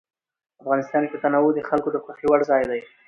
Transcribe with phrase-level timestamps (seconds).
[0.61, 2.81] افغانستان کې تنوع د خلکو د خوښې وړ ځای دی.